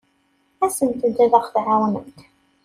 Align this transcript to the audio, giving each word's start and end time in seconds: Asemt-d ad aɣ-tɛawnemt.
Asemt-d 0.65 1.17
ad 1.23 1.31
aɣ-tɛawnemt. 1.39 2.17